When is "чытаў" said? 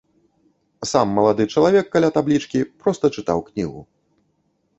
3.19-3.39